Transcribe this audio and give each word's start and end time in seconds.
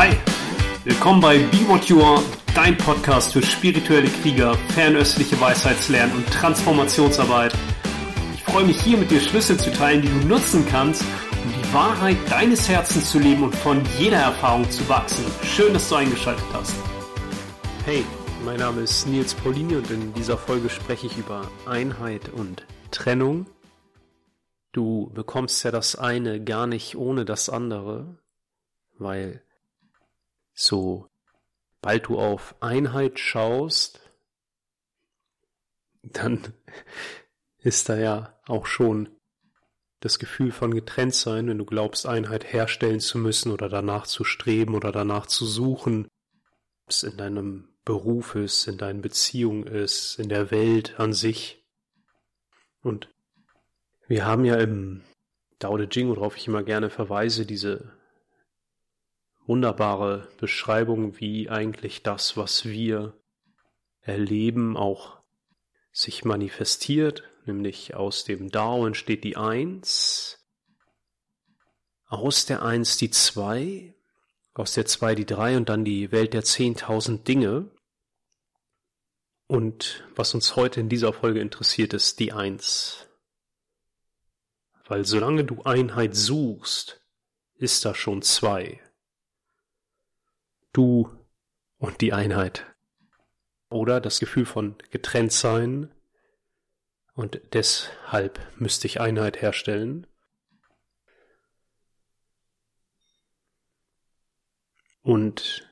Hi, 0.00 0.16
willkommen 0.84 1.20
bei 1.20 1.38
Be 1.38 1.66
What 1.66 1.86
You 1.86 2.00
Are, 2.00 2.22
dein 2.54 2.78
Podcast 2.78 3.32
für 3.32 3.42
spirituelle 3.42 4.06
Krieger, 4.06 4.54
fernöstliche 4.72 5.40
Weisheitslernen 5.40 6.14
und 6.18 6.26
Transformationsarbeit. 6.28 7.52
Ich 8.32 8.44
freue 8.44 8.64
mich 8.64 8.80
hier 8.80 8.96
mit 8.96 9.10
dir 9.10 9.20
Schlüssel 9.20 9.58
zu 9.58 9.72
teilen, 9.72 10.02
die 10.02 10.08
du 10.08 10.28
nutzen 10.28 10.64
kannst, 10.70 11.02
um 11.02 11.52
die 11.52 11.74
Wahrheit 11.74 12.16
deines 12.30 12.68
Herzens 12.68 13.10
zu 13.10 13.18
leben 13.18 13.42
und 13.42 13.56
von 13.56 13.82
jeder 13.98 14.18
Erfahrung 14.18 14.70
zu 14.70 14.88
wachsen. 14.88 15.24
Schön, 15.42 15.72
dass 15.72 15.88
du 15.88 15.96
eingeschaltet 15.96 16.46
hast. 16.52 16.76
Hey, 17.84 18.04
mein 18.44 18.60
Name 18.60 18.82
ist 18.82 19.04
Nils 19.08 19.34
Paulini 19.34 19.74
und 19.74 19.90
in 19.90 20.14
dieser 20.14 20.38
Folge 20.38 20.70
spreche 20.70 21.08
ich 21.08 21.18
über 21.18 21.50
Einheit 21.66 22.28
und 22.28 22.64
Trennung. 22.92 23.46
Du 24.70 25.10
bekommst 25.12 25.64
ja 25.64 25.72
das 25.72 25.96
eine 25.96 26.40
gar 26.40 26.68
nicht 26.68 26.94
ohne 26.94 27.24
das 27.24 27.48
andere, 27.48 28.16
weil 28.96 29.42
sobald 30.58 32.06
du 32.06 32.18
auf 32.18 32.56
Einheit 32.60 33.20
schaust, 33.20 34.00
dann 36.02 36.52
ist 37.58 37.88
da 37.88 37.96
ja 37.96 38.40
auch 38.46 38.66
schon 38.66 39.08
das 40.00 40.18
Gefühl 40.18 40.50
von 40.52 40.74
getrennt 40.74 41.14
sein, 41.14 41.48
wenn 41.48 41.58
du 41.58 41.64
glaubst, 41.64 42.06
Einheit 42.06 42.52
herstellen 42.52 43.00
zu 43.00 43.18
müssen 43.18 43.52
oder 43.52 43.68
danach 43.68 44.06
zu 44.06 44.24
streben 44.24 44.74
oder 44.74 44.90
danach 44.92 45.26
zu 45.26 45.46
suchen, 45.46 46.06
ob 46.84 46.90
es 46.90 47.02
in 47.04 47.16
deinem 47.16 47.68
Beruf 47.84 48.34
ist, 48.34 48.66
in 48.66 48.78
deinen 48.78 49.00
Beziehungen 49.00 49.66
ist, 49.66 50.18
in 50.18 50.28
der 50.28 50.50
Welt 50.50 50.98
an 50.98 51.12
sich. 51.12 51.64
Und 52.82 53.08
wir 54.08 54.26
haben 54.26 54.44
ja 54.44 54.56
im 54.56 55.04
Dao 55.58 55.76
De 55.76 55.88
Jing, 55.90 56.08
worauf 56.08 56.36
ich 56.36 56.46
immer 56.48 56.62
gerne 56.62 56.90
verweise, 56.90 57.46
diese 57.46 57.97
wunderbare 59.48 60.28
Beschreibung, 60.36 61.18
wie 61.18 61.48
eigentlich 61.48 62.02
das, 62.02 62.36
was 62.36 62.66
wir 62.66 63.18
erleben, 64.02 64.76
auch 64.76 65.18
sich 65.90 66.24
manifestiert, 66.24 67.24
nämlich 67.46 67.94
aus 67.94 68.24
dem 68.24 68.50
Dao 68.50 68.86
entsteht 68.86 69.24
die 69.24 69.38
Eins, 69.38 70.46
aus 72.04 72.44
der 72.44 72.62
Eins 72.62 72.98
die 72.98 73.10
Zwei, 73.10 73.94
aus 74.52 74.74
der 74.74 74.84
Zwei 74.84 75.14
die 75.14 75.26
Drei 75.26 75.56
und 75.56 75.70
dann 75.70 75.84
die 75.84 76.12
Welt 76.12 76.34
der 76.34 76.44
zehntausend 76.44 77.26
Dinge. 77.26 77.70
Und 79.46 80.04
was 80.14 80.34
uns 80.34 80.56
heute 80.56 80.80
in 80.80 80.90
dieser 80.90 81.14
Folge 81.14 81.40
interessiert, 81.40 81.94
ist 81.94 82.20
die 82.20 82.32
Eins. 82.32 83.06
Weil 84.86 85.06
solange 85.06 85.44
du 85.44 85.62
Einheit 85.62 86.14
suchst, 86.14 87.02
ist 87.56 87.84
da 87.84 87.94
schon 87.94 88.20
zwei 88.22 88.80
du 90.78 91.10
und 91.78 92.00
die 92.00 92.12
Einheit. 92.12 92.64
Oder 93.68 94.00
das 94.00 94.20
Gefühl 94.20 94.46
von 94.46 94.76
getrennt 94.90 95.32
sein 95.32 95.92
und 97.14 97.40
deshalb 97.52 98.40
müsste 98.58 98.86
ich 98.86 99.00
Einheit 99.00 99.42
herstellen. 99.42 100.06
Und 105.02 105.68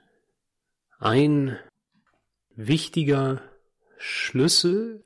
ein 0.99 1.59
wichtiger 2.51 3.43
Schlüssel 3.99 5.06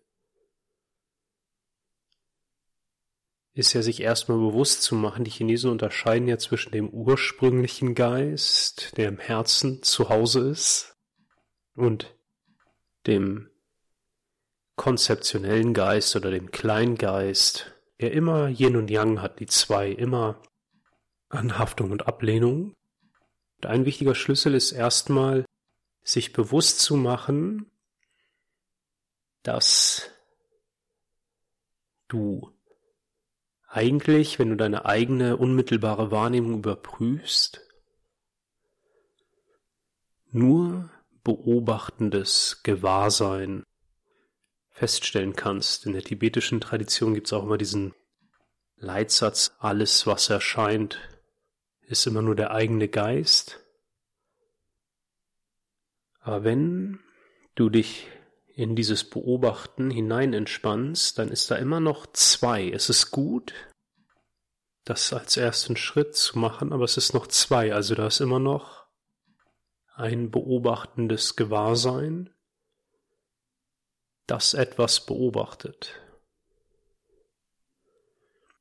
ist 3.60 3.74
ja 3.74 3.82
sich 3.82 4.00
erstmal 4.02 4.38
bewusst 4.38 4.82
zu 4.82 4.94
machen, 4.94 5.24
die 5.24 5.30
Chinesen 5.30 5.70
unterscheiden 5.70 6.26
ja 6.26 6.38
zwischen 6.38 6.72
dem 6.72 6.88
ursprünglichen 6.88 7.94
Geist, 7.94 8.96
der 8.96 9.08
im 9.08 9.18
Herzen 9.18 9.82
zu 9.82 10.08
Hause 10.08 10.48
ist, 10.48 10.96
und 11.74 12.14
dem 13.06 13.48
konzeptionellen 14.76 15.74
Geist 15.74 16.16
oder 16.16 16.30
dem 16.30 16.50
Kleingeist, 16.50 17.74
der 18.00 18.12
immer 18.12 18.48
Yin 18.48 18.76
und 18.76 18.90
Yang 18.90 19.20
hat, 19.20 19.40
die 19.40 19.46
zwei, 19.46 19.90
immer 19.90 20.42
Anhaftung 21.28 21.90
und 21.90 22.06
Ablehnung. 22.06 22.74
Und 23.56 23.66
ein 23.66 23.84
wichtiger 23.84 24.14
Schlüssel 24.14 24.54
ist 24.54 24.72
erstmal, 24.72 25.44
sich 26.02 26.32
bewusst 26.32 26.80
zu 26.80 26.96
machen, 26.96 27.70
dass 29.42 30.10
du 32.08 32.50
eigentlich, 33.70 34.38
wenn 34.38 34.50
du 34.50 34.56
deine 34.56 34.84
eigene 34.84 35.36
unmittelbare 35.36 36.10
Wahrnehmung 36.10 36.58
überprüfst, 36.58 37.60
nur 40.32 40.90
beobachtendes 41.22 42.62
Gewahrsein 42.62 43.64
feststellen 44.70 45.34
kannst. 45.34 45.86
In 45.86 45.92
der 45.92 46.02
tibetischen 46.02 46.60
Tradition 46.60 47.14
gibt 47.14 47.28
es 47.28 47.32
auch 47.32 47.44
immer 47.44 47.58
diesen 47.58 47.94
Leitsatz, 48.76 49.54
alles 49.58 50.06
was 50.06 50.30
erscheint, 50.30 50.98
ist 51.82 52.06
immer 52.06 52.22
nur 52.22 52.34
der 52.34 52.50
eigene 52.50 52.88
Geist. 52.88 53.60
Aber 56.20 56.44
wenn 56.44 56.98
du 57.54 57.68
dich 57.68 58.08
in 58.60 58.76
dieses 58.76 59.08
Beobachten 59.08 59.90
hinein 59.90 60.34
entspannst, 60.34 61.18
dann 61.18 61.30
ist 61.30 61.50
da 61.50 61.56
immer 61.56 61.80
noch 61.80 62.06
zwei. 62.12 62.68
Es 62.68 62.90
ist 62.90 63.10
gut, 63.10 63.54
das 64.84 65.14
als 65.14 65.38
ersten 65.38 65.76
Schritt 65.76 66.14
zu 66.14 66.38
machen, 66.38 66.74
aber 66.74 66.84
es 66.84 66.98
ist 66.98 67.14
noch 67.14 67.26
zwei. 67.26 67.72
Also 67.72 67.94
da 67.94 68.06
ist 68.06 68.20
immer 68.20 68.38
noch 68.38 68.84
ein 69.94 70.30
beobachtendes 70.30 71.36
Gewahrsein, 71.36 72.28
das 74.26 74.52
etwas 74.52 75.06
beobachtet. 75.06 75.98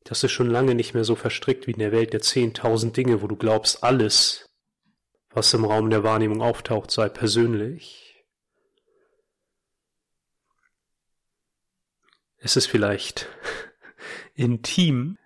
Das 0.06 0.24
ist 0.24 0.32
schon 0.32 0.50
lange 0.50 0.76
nicht 0.76 0.94
mehr 0.94 1.04
so 1.04 1.16
verstrickt 1.16 1.68
wie 1.68 1.72
in 1.72 1.80
der 1.80 1.92
Welt 1.92 2.14
der 2.14 2.22
zehntausend 2.22 2.96
Dinge, 2.96 3.22
wo 3.22 3.28
du 3.28 3.36
glaubst, 3.36 3.84
alles, 3.84 4.46
was 5.30 5.54
im 5.54 5.66
Raum 5.66 5.90
der 5.90 6.06
Wahrnehmung 6.06 6.42
auftaucht, 6.42 6.90
sei 6.90 7.10
persönlich. 7.10 8.09
Es 12.40 12.56
ist 12.56 12.68
vielleicht 12.68 13.28
intim, 14.34 15.18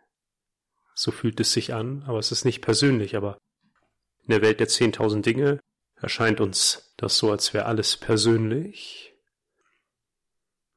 so 0.96 1.12
fühlt 1.12 1.40
es 1.40 1.54
sich 1.54 1.74
an, 1.74 2.04
aber 2.04 2.20
es 2.20 2.32
ist 2.32 2.46
nicht 2.46 2.62
persönlich, 2.62 3.16
aber 3.16 3.38
in 4.22 4.30
der 4.30 4.42
Welt 4.42 4.60
der 4.60 4.68
zehntausend 4.68 5.26
Dinge 5.26 5.60
erscheint 5.96 6.42
uns 6.42 6.94
das 6.98 7.18
so, 7.18 7.32
als 7.32 7.54
wäre 7.54 7.66
alles 7.66 7.98
persönlich. 7.98 9.14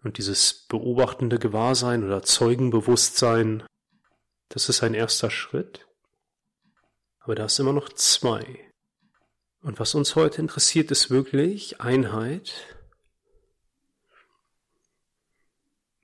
Und 0.02 0.18
dieses 0.18 0.66
beobachtende 0.68 1.38
Gewahrsein 1.38 2.04
oder 2.04 2.22
Zeugenbewusstsein, 2.22 3.64
das 4.48 4.68
ist 4.68 4.82
ein 4.82 4.94
erster 4.94 5.30
Schritt. 5.30 5.86
Aber 7.20 7.34
da 7.34 7.46
ist 7.46 7.58
immer 7.58 7.72
noch 7.72 7.88
zwei. 7.88 8.70
Und 9.62 9.80
was 9.80 9.94
uns 9.96 10.14
heute 10.14 10.40
interessiert, 10.40 10.92
ist 10.92 11.10
wirklich 11.10 11.80
Einheit 11.80 12.75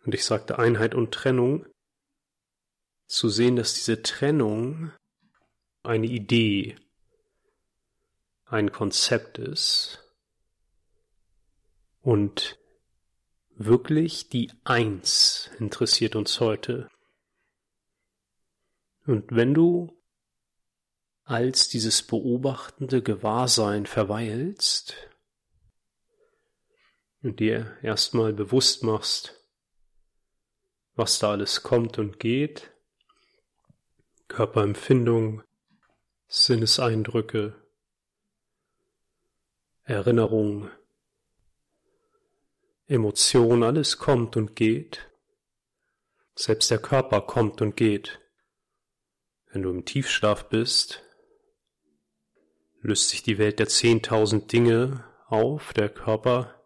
und 0.05 0.15
ich 0.15 0.25
sagte 0.25 0.59
Einheit 0.59 0.95
und 0.95 1.13
Trennung, 1.13 1.67
zu 3.07 3.29
sehen, 3.29 3.57
dass 3.57 3.75
diese 3.75 4.03
Trennung 4.03 4.91
eine 5.83 6.07
Idee, 6.07 6.77
ein 8.47 8.73
Konzept 8.73 9.39
ist 9.39 10.03
und 12.01 12.59
wirklich 13.51 14.31
die 14.31 14.51
Eins 14.65 15.51
interessiert 15.59 16.17
uns 16.17 16.41
heute. 16.41 16.89
Und 19.05 19.35
wenn 19.35 19.53
du 19.53 19.93
als 21.25 21.69
dieses 21.69 22.03
beobachtende 22.03 23.03
Gewahrsein 23.03 23.87
verweilst 23.87 24.95
und 27.23 27.41
dir 27.41 27.77
erstmal 27.83 28.33
bewusst 28.33 28.83
machst, 28.83 29.42
was 30.95 31.19
da 31.19 31.31
alles 31.31 31.63
kommt 31.63 31.99
und 31.99 32.19
geht, 32.19 32.73
Körperempfindung, 34.29 35.43
Sinneseindrücke, 36.29 37.55
Erinnerung, 39.85 40.71
Emotion, 42.87 43.63
alles 43.63 43.99
kommt 43.99 44.37
und 44.37 44.55
geht. 44.55 45.11
Selbst 46.35 46.71
der 46.71 46.79
Körper 46.79 47.21
kommt 47.23 47.61
und 47.61 47.77
geht. 47.77 48.21
Wenn 49.47 49.63
du 49.63 49.71
im 49.71 49.85
Tiefschlaf 49.85 50.49
bist, 50.49 51.03
löst 52.81 53.11
sich 53.11 53.23
die 53.23 53.39
Welt 53.39 53.59
der 53.59 53.69
zehntausend 53.69 54.53
Dinge 54.53 55.05
auf, 55.27 55.73
der 55.73 55.89
Körper 55.89 56.63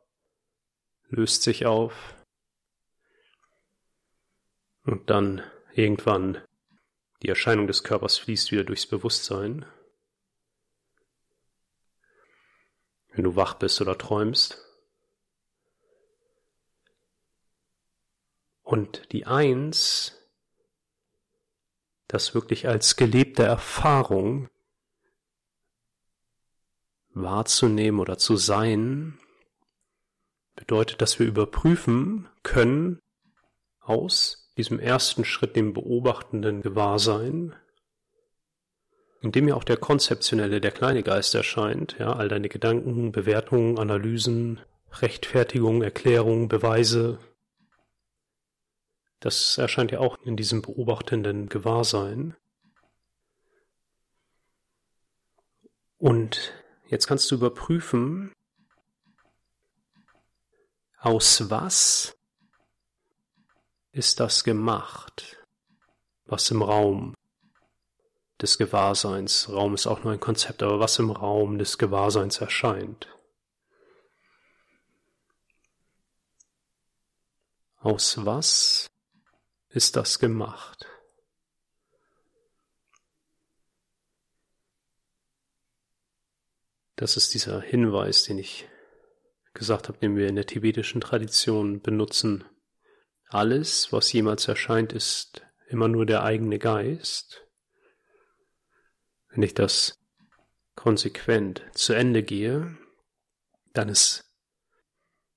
löst 1.08 1.42
sich 1.42 1.66
auf, 1.66 2.15
und 4.86 5.10
dann 5.10 5.42
irgendwann 5.74 6.42
die 7.22 7.28
Erscheinung 7.28 7.66
des 7.66 7.82
Körpers 7.82 8.18
fließt 8.18 8.52
wieder 8.52 8.64
durchs 8.64 8.86
Bewusstsein. 8.86 9.66
wenn 13.16 13.24
du 13.24 13.34
wach 13.34 13.54
bist 13.54 13.80
oder 13.80 13.96
träumst. 13.96 14.62
Und 18.62 19.10
die 19.12 19.26
Eins, 19.26 20.28
das 22.08 22.34
wirklich 22.34 22.68
als 22.68 22.96
gelebte 22.96 23.42
Erfahrung 23.42 24.50
wahrzunehmen 27.10 28.00
oder 28.00 28.18
zu 28.18 28.36
sein, 28.36 29.18
bedeutet, 30.56 31.00
dass 31.00 31.18
wir 31.18 31.26
überprüfen 31.26 32.28
können 32.42 33.00
aus 33.80 34.45
diesem 34.56 34.78
ersten 34.80 35.24
Schritt, 35.24 35.56
dem 35.56 35.72
beobachtenden 35.72 36.62
Gewahrsein, 36.62 37.54
in 39.20 39.32
dem 39.32 39.48
ja 39.48 39.54
auch 39.54 39.64
der 39.64 39.76
konzeptionelle, 39.76 40.60
der 40.60 40.70
kleine 40.70 41.02
Geist 41.02 41.34
erscheint, 41.34 41.96
ja, 41.98 42.12
all 42.12 42.28
deine 42.28 42.48
Gedanken, 42.48 43.12
Bewertungen, 43.12 43.78
Analysen, 43.78 44.60
Rechtfertigungen, 44.92 45.82
Erklärungen, 45.82 46.48
Beweise, 46.48 47.18
das 49.20 49.58
erscheint 49.58 49.90
ja 49.90 50.00
auch 50.00 50.18
in 50.22 50.36
diesem 50.36 50.62
beobachtenden 50.62 51.48
Gewahrsein. 51.48 52.36
Und 55.98 56.52
jetzt 56.88 57.06
kannst 57.06 57.30
du 57.30 57.36
überprüfen, 57.36 58.32
aus 60.98 61.50
was 61.50 62.15
ist 63.96 64.20
das 64.20 64.44
gemacht, 64.44 65.38
was 66.26 66.50
im 66.50 66.60
Raum 66.60 67.14
des 68.42 68.58
Gewahrseins, 68.58 69.48
Raum 69.48 69.72
ist 69.72 69.86
auch 69.86 70.04
nur 70.04 70.12
ein 70.12 70.20
Konzept, 70.20 70.62
aber 70.62 70.80
was 70.80 70.98
im 70.98 71.10
Raum 71.10 71.56
des 71.56 71.78
Gewahrseins 71.78 72.36
erscheint. 72.38 73.08
Aus 77.78 78.26
was 78.26 78.90
ist 79.70 79.96
das 79.96 80.18
gemacht. 80.18 80.86
Das 86.96 87.16
ist 87.16 87.32
dieser 87.32 87.62
Hinweis, 87.62 88.24
den 88.24 88.36
ich 88.36 88.68
gesagt 89.54 89.88
habe, 89.88 89.96
den 89.96 90.16
wir 90.16 90.28
in 90.28 90.34
der 90.36 90.46
tibetischen 90.46 91.00
Tradition 91.00 91.80
benutzen. 91.80 92.44
Alles, 93.28 93.92
was 93.92 94.12
jemals 94.12 94.46
erscheint, 94.46 94.92
ist 94.92 95.44
immer 95.68 95.88
nur 95.88 96.06
der 96.06 96.22
eigene 96.22 96.58
Geist. 96.58 97.44
Wenn 99.28 99.42
ich 99.42 99.54
das 99.54 99.98
konsequent 100.76 101.62
zu 101.74 101.92
Ende 101.92 102.22
gehe, 102.22 102.78
dann 103.72 103.88
ist 103.88 104.30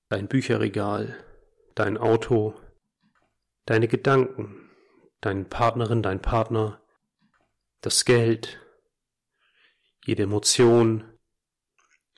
dein 0.08 0.28
Bücherregal, 0.28 1.24
dein 1.74 1.98
Auto, 1.98 2.60
deine 3.66 3.88
Gedanken, 3.88 4.70
deine 5.20 5.44
Partnerin, 5.44 6.02
dein 6.02 6.22
Partner, 6.22 6.80
das 7.80 8.04
Geld, 8.04 8.60
jede 10.04 10.24
Emotion, 10.24 11.18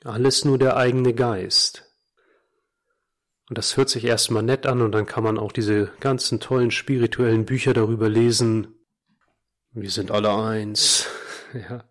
alles 0.03 0.45
nur 0.45 0.57
der 0.57 0.77
eigene 0.77 1.13
Geist. 1.13 1.82
Und 3.53 3.59
das 3.59 3.77
hört 3.77 3.89
sich 3.89 4.05
erstmal 4.05 4.41
nett 4.41 4.65
an 4.65 4.81
und 4.81 4.93
dann 4.93 5.05
kann 5.05 5.23
man 5.23 5.37
auch 5.37 5.51
diese 5.51 5.91
ganzen 5.99 6.39
tollen 6.39 6.71
spirituellen 6.71 7.45
Bücher 7.45 7.75
darüber 7.75 8.09
lesen. 8.09 8.73
Wir 9.73 9.91
sind 9.91 10.09
alle 10.09 10.33
eins. 10.33 11.07
ja. 11.53 11.83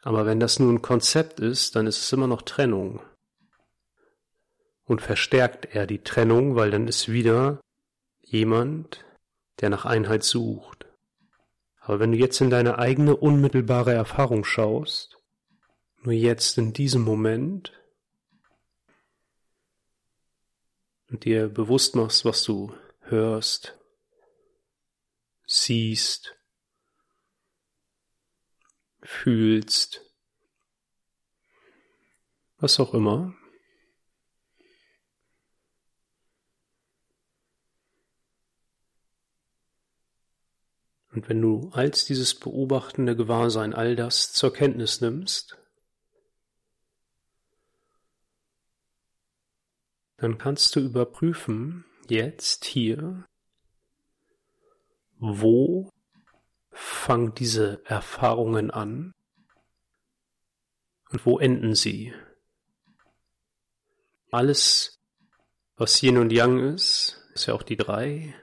Aber 0.00 0.24
wenn 0.24 0.40
das 0.40 0.58
nun 0.58 0.76
ein 0.76 0.80
Konzept 0.80 1.38
ist, 1.38 1.76
dann 1.76 1.86
ist 1.86 1.98
es 1.98 2.10
immer 2.14 2.26
noch 2.28 2.40
Trennung. 2.40 3.02
Und 4.86 5.02
verstärkt 5.02 5.74
er 5.74 5.86
die 5.86 6.02
Trennung, 6.02 6.56
weil 6.56 6.70
dann 6.70 6.88
ist 6.88 7.12
wieder 7.12 7.60
jemand, 8.22 9.04
der 9.60 9.68
nach 9.68 9.84
Einheit 9.84 10.24
sucht. 10.24 10.86
Aber 11.78 12.00
wenn 12.00 12.12
du 12.12 12.16
jetzt 12.16 12.40
in 12.40 12.48
deine 12.48 12.78
eigene 12.78 13.14
unmittelbare 13.14 13.92
Erfahrung 13.92 14.46
schaust, 14.46 15.18
nur 16.00 16.14
jetzt 16.14 16.56
in 16.56 16.72
diesem 16.72 17.02
Moment, 17.02 17.74
und 21.08 21.24
dir 21.24 21.48
bewusst 21.48 21.94
machst, 21.94 22.24
was 22.24 22.42
du 22.42 22.74
hörst, 23.00 23.78
siehst, 25.46 26.36
fühlst, 29.02 30.02
was 32.58 32.80
auch 32.80 32.94
immer, 32.94 33.34
Und 41.16 41.30
wenn 41.30 41.40
du 41.40 41.70
als 41.72 42.04
dieses 42.04 42.34
beobachtende 42.34 43.16
Gewahrsein 43.16 43.72
all 43.72 43.96
das 43.96 44.34
zur 44.34 44.52
Kenntnis 44.52 45.00
nimmst, 45.00 45.56
dann 50.16 50.38
kannst 50.38 50.74
du 50.76 50.80
überprüfen, 50.80 51.84
jetzt 52.08 52.64
hier, 52.64 53.26
wo 55.18 55.90
fangen 56.70 57.34
diese 57.34 57.82
Erfahrungen 57.84 58.70
an 58.70 59.12
und 61.10 61.26
wo 61.26 61.38
enden 61.38 61.74
sie. 61.74 62.14
Alles, 64.30 64.98
was 65.76 66.02
Yin 66.02 66.18
und 66.18 66.32
Yang 66.32 66.74
ist, 66.74 67.22
ist 67.34 67.46
ja 67.46 67.54
auch 67.54 67.62
die 67.62 67.76
drei, 67.76 68.34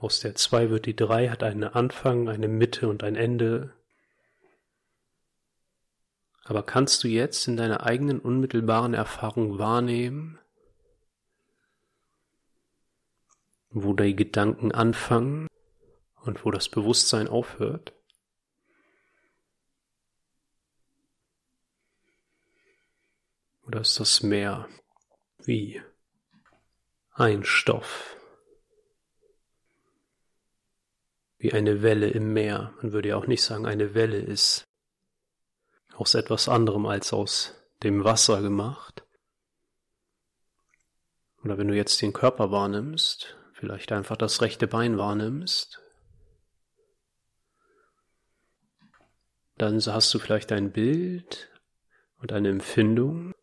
aus 0.00 0.20
der 0.20 0.34
zwei 0.34 0.70
wird 0.70 0.86
die 0.86 0.96
drei, 0.96 1.28
hat 1.28 1.42
einen 1.42 1.64
Anfang, 1.64 2.28
eine 2.28 2.48
Mitte 2.48 2.88
und 2.88 3.02
ein 3.02 3.16
Ende. 3.16 3.74
Aber 6.44 6.62
kannst 6.62 7.02
du 7.02 7.08
jetzt 7.08 7.48
in 7.48 7.56
deiner 7.56 7.84
eigenen 7.84 8.20
unmittelbaren 8.20 8.94
Erfahrung 8.94 9.58
wahrnehmen, 9.58 10.38
wo 13.70 13.92
die 13.92 14.16
Gedanken 14.16 14.72
anfangen 14.72 15.48
und 16.22 16.44
wo 16.44 16.50
das 16.50 16.68
Bewusstsein 16.68 17.28
aufhört? 17.28 17.92
Oder 23.62 23.80
ist 23.80 24.00
das 24.00 24.22
mehr 24.22 24.68
wie 25.44 25.82
ein 27.12 27.44
Stoff? 27.44 28.18
wie 31.38 31.52
eine 31.52 31.82
Welle 31.82 32.08
im 32.08 32.32
Meer. 32.32 32.74
Man 32.82 32.92
würde 32.92 33.10
ja 33.10 33.16
auch 33.16 33.26
nicht 33.26 33.42
sagen, 33.42 33.66
eine 33.66 33.94
Welle 33.94 34.18
ist 34.18 34.64
aus 35.94 36.14
etwas 36.14 36.48
anderem 36.48 36.86
als 36.86 37.12
aus 37.12 37.54
dem 37.82 38.04
Wasser 38.04 38.42
gemacht. 38.42 39.04
Oder 41.44 41.56
wenn 41.56 41.68
du 41.68 41.76
jetzt 41.76 42.02
den 42.02 42.12
Körper 42.12 42.50
wahrnimmst, 42.50 43.36
vielleicht 43.58 43.90
einfach 43.90 44.16
das 44.16 44.40
rechte 44.40 44.68
Bein 44.68 44.98
wahrnimmst, 44.98 45.82
dann 49.56 49.80
hast 49.84 50.14
du 50.14 50.20
vielleicht 50.20 50.52
ein 50.52 50.70
Bild 50.70 51.50
und 52.18 52.32
eine 52.32 52.50
Empfindung. 52.50 53.34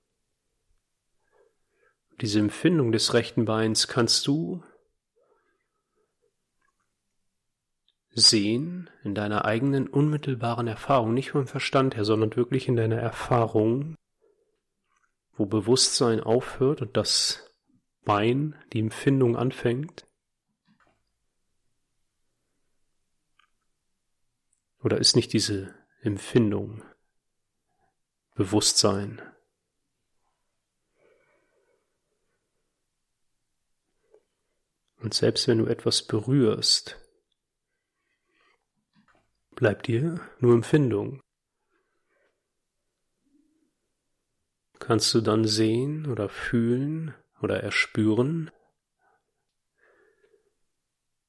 Diese 2.21 2.39
Empfindung 2.39 2.93
des 2.93 3.13
rechten 3.13 3.43
Beins 3.43 3.89
kannst 3.89 4.25
du 4.25 4.63
sehen 8.11 8.89
in 9.03 9.13
deiner 9.15 9.43
eigenen 9.43 9.89
unmittelbaren 9.89 10.67
Erfahrung, 10.67 11.13
nicht 11.13 11.31
vom 11.31 11.47
Verstand 11.47 11.97
her, 11.97 12.05
sondern 12.05 12.33
wirklich 12.37 12.69
in 12.69 12.77
deiner 12.77 12.95
Erfahrung, 12.95 13.95
wo 15.33 15.45
Bewusstsein 15.45 16.21
aufhört 16.21 16.81
und 16.81 16.95
das 16.95 17.51
Bein, 18.05 18.55
die 18.71 18.79
Empfindung 18.79 19.35
anfängt? 19.35 20.04
Oder 24.85 24.99
ist 24.99 25.15
nicht 25.15 25.33
diese 25.33 25.73
Empfindung 26.01 26.83
Bewusstsein? 28.35 29.19
Und 34.97 35.15
selbst 35.15 35.47
wenn 35.47 35.57
du 35.57 35.65
etwas 35.65 36.05
berührst, 36.05 37.03
bleibt 39.55 39.87
dir 39.87 40.19
nur 40.37 40.53
Empfindung. 40.53 41.19
Kannst 44.77 45.11
du 45.15 45.21
dann 45.21 45.45
sehen 45.45 46.05
oder 46.05 46.29
fühlen 46.29 47.15
oder 47.41 47.63
erspüren, 47.63 48.51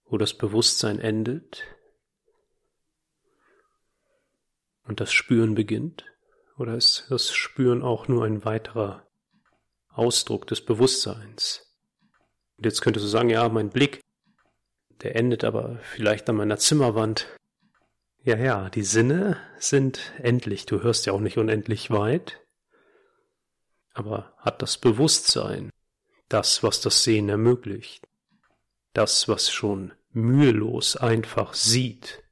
wo 0.05 0.19
das 0.19 0.35
Bewusstsein 0.37 0.99
endet 0.99 1.76
und 4.87 5.01
das 5.01 5.13
Spüren 5.13 5.55
beginnt, 5.55 6.05
Oder 6.59 6.75
ist 6.75 7.07
das 7.11 7.33
Spüren 7.35 7.83
auch 7.83 8.09
nur 8.09 8.25
ein 8.25 8.45
weiterer 8.47 9.07
Ausdruck 9.91 10.47
des 10.47 10.65
Bewusstseins? 10.65 11.77
Und 12.57 12.65
jetzt 12.65 12.81
könntest 12.81 13.05
du 13.05 13.09
sagen, 13.11 13.29
ja, 13.29 13.47
mein 13.51 13.69
Blick, 13.69 14.01
der 15.03 15.17
endet 15.17 15.45
aber 15.45 15.79
vielleicht 15.83 16.29
an 16.31 16.37
meiner 16.37 16.57
Zimmerwand. 16.57 17.27
Ja, 18.23 18.39
ja, 18.39 18.71
die 18.71 18.85
Sinne 18.85 19.37
sind 19.59 20.15
endlich, 20.19 20.65
du 20.65 20.83
hörst 20.83 21.05
ja 21.05 21.13
auch 21.13 21.21
nicht 21.21 21.37
unendlich 21.37 21.91
weit, 21.91 22.41
aber 23.93 24.35
hat 24.39 24.63
das 24.63 24.79
Bewusstsein, 24.79 25.71
das, 26.29 26.63
was 26.63 26.81
das 26.81 27.05
Sehen 27.05 27.29
ermöglicht, 27.29 28.07
das, 28.95 29.29
was 29.29 29.51
schon 29.51 29.93
mühelos 30.11 30.97
einfach 30.97 31.53
sieht, 31.53 32.23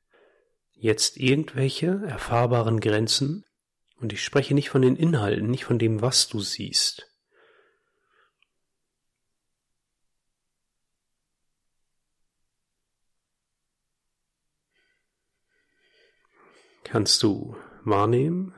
jetzt 0.84 1.16
irgendwelche 1.16 2.02
erfahrbaren 2.06 2.78
Grenzen, 2.78 3.46
und 3.96 4.12
ich 4.12 4.22
spreche 4.22 4.52
nicht 4.52 4.68
von 4.68 4.82
den 4.82 4.96
Inhalten, 4.96 5.50
nicht 5.50 5.64
von 5.64 5.78
dem, 5.78 6.02
was 6.02 6.28
du 6.28 6.40
siehst. 6.40 7.10
Kannst 16.82 17.22
du 17.22 17.56
wahrnehmen, 17.84 18.54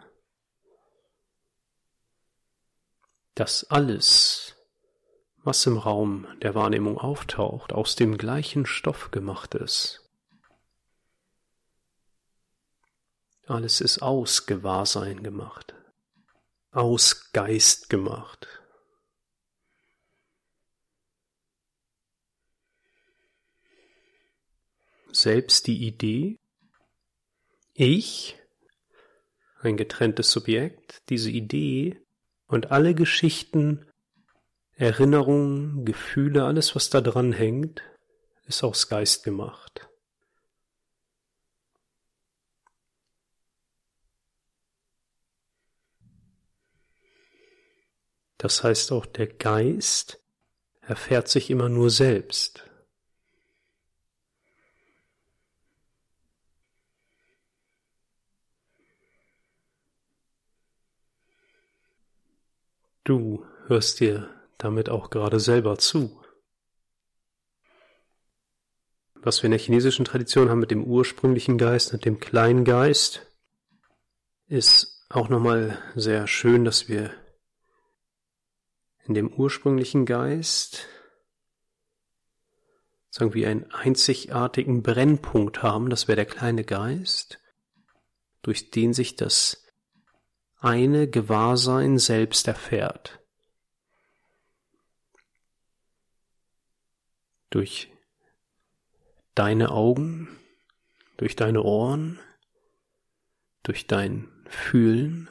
dass 3.36 3.70
alles, 3.70 4.56
was 5.44 5.64
im 5.64 5.78
Raum 5.78 6.26
der 6.42 6.56
Wahrnehmung 6.56 6.98
auftaucht, 6.98 7.72
aus 7.72 7.94
dem 7.94 8.18
gleichen 8.18 8.66
Stoff 8.66 9.12
gemacht 9.12 9.54
ist. 9.54 10.05
Alles 13.46 13.80
ist 13.80 14.02
aus 14.02 14.46
Gewahrsein 14.46 15.22
gemacht, 15.22 15.74
aus 16.72 17.30
Geist 17.32 17.88
gemacht. 17.88 18.48
Selbst 25.12 25.68
die 25.68 25.86
Idee, 25.86 26.40
ich, 27.72 28.36
ein 29.60 29.76
getrenntes 29.76 30.32
Subjekt, 30.32 31.02
diese 31.08 31.30
Idee 31.30 32.02
und 32.48 32.72
alle 32.72 32.94
Geschichten, 32.94 33.86
Erinnerungen, 34.72 35.84
Gefühle, 35.84 36.44
alles, 36.44 36.74
was 36.74 36.90
da 36.90 37.00
dran 37.00 37.32
hängt, 37.32 37.80
ist 38.46 38.64
aus 38.64 38.88
Geist 38.88 39.22
gemacht. 39.22 39.85
Das 48.38 48.62
heißt 48.62 48.92
auch 48.92 49.06
der 49.06 49.26
Geist 49.26 50.22
erfährt 50.80 51.28
sich 51.28 51.50
immer 51.50 51.68
nur 51.68 51.90
selbst. 51.90 52.64
Du 63.04 63.46
hörst 63.66 64.00
dir 64.00 64.28
damit 64.58 64.88
auch 64.88 65.10
gerade 65.10 65.38
selber 65.38 65.78
zu. 65.78 66.20
Was 69.14 69.42
wir 69.42 69.46
in 69.46 69.52
der 69.52 69.60
chinesischen 69.60 70.04
Tradition 70.04 70.50
haben 70.50 70.58
mit 70.58 70.70
dem 70.70 70.84
ursprünglichen 70.84 71.56
Geist, 71.56 71.92
mit 71.92 72.04
dem 72.04 72.18
kleinen 72.18 72.64
Geist, 72.64 73.26
ist 74.48 75.04
auch 75.08 75.28
nochmal 75.28 75.78
sehr 75.94 76.26
schön, 76.26 76.64
dass 76.64 76.88
wir 76.88 77.12
in 79.06 79.14
dem 79.14 79.32
ursprünglichen 79.32 80.06
Geist 80.06 80.86
sagen 83.10 83.32
wir 83.32 83.48
einen 83.48 83.70
einzigartigen 83.72 84.82
Brennpunkt 84.82 85.62
haben, 85.62 85.88
das 85.88 86.06
wäre 86.06 86.16
der 86.16 86.26
kleine 86.26 86.64
Geist, 86.64 87.40
durch 88.42 88.70
den 88.70 88.92
sich 88.92 89.16
das 89.16 89.64
eine 90.58 91.08
Gewahrsein 91.08 91.98
selbst 91.98 92.46
erfährt. 92.46 93.20
Durch 97.48 97.90
deine 99.34 99.70
Augen, 99.70 100.28
durch 101.16 101.36
deine 101.36 101.62
Ohren, 101.62 102.18
durch 103.62 103.86
dein 103.86 104.28
Fühlen, 104.46 105.30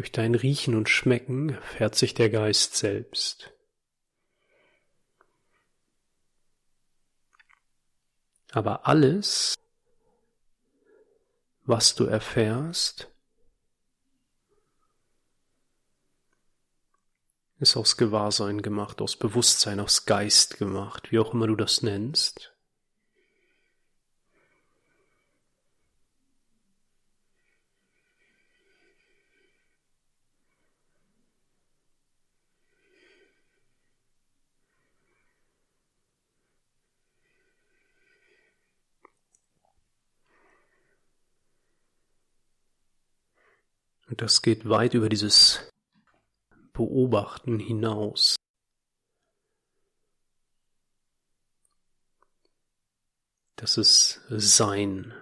durch 0.00 0.12
dein 0.12 0.34
Riechen 0.34 0.76
und 0.76 0.88
Schmecken 0.88 1.50
erfährt 1.50 1.94
sich 1.94 2.14
der 2.14 2.30
Geist 2.30 2.74
selbst. 2.74 3.52
Aber 8.50 8.88
alles, 8.88 9.58
was 11.66 11.94
du 11.94 12.06
erfährst, 12.06 13.10
ist 17.58 17.76
aus 17.76 17.98
Gewahrsein 17.98 18.62
gemacht, 18.62 19.02
aus 19.02 19.18
Bewusstsein, 19.18 19.80
aus 19.80 20.06
Geist 20.06 20.56
gemacht, 20.56 21.12
wie 21.12 21.18
auch 21.18 21.34
immer 21.34 21.46
du 21.46 21.56
das 21.56 21.82
nennst. 21.82 22.54
Und 44.10 44.20
das 44.22 44.42
geht 44.42 44.68
weit 44.68 44.94
über 44.94 45.08
dieses 45.08 45.70
Beobachten 46.72 47.60
hinaus. 47.60 48.34
Das 53.54 53.76
ist 53.76 54.20
Sein, 54.28 55.14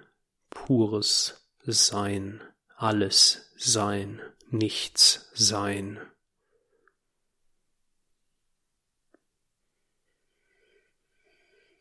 pures 0.48 1.50
Sein, 1.66 2.40
alles 2.76 3.52
Sein, 3.56 4.22
nichts 4.48 5.28
Sein. 5.34 6.00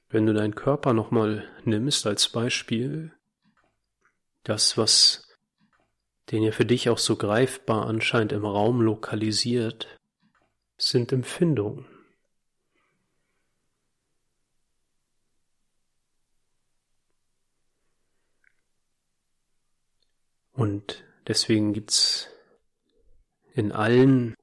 Wenn 0.09 0.25
du 0.25 0.33
deinen 0.33 0.55
Körper 0.55 0.91
nochmal 0.91 1.47
nimmst 1.63 2.05
als 2.05 2.27
Beispiel, 2.27 3.13
das, 4.43 4.77
was 4.77 5.26
den 6.31 6.43
ja 6.43 6.51
für 6.51 6.65
dich 6.65 6.89
auch 6.89 6.97
so 6.97 7.15
greifbar 7.15 7.87
anscheinend 7.87 8.33
im 8.33 8.45
Raum 8.45 8.81
lokalisiert, 8.81 9.87
sind 10.77 11.11
Empfindungen. 11.11 11.85
Und 20.51 21.03
deswegen 21.27 21.73
gibt's 21.73 22.29
in 23.53 23.71
allen 23.71 24.35